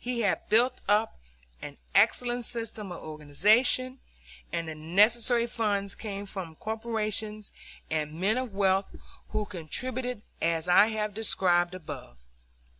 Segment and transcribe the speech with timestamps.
[0.00, 1.20] He had built up
[1.62, 4.00] an excellent system of organization,
[4.52, 7.52] and the necessary funds came from corporations
[7.88, 8.90] and men of wealth
[9.28, 12.16] who contributed as I have described above.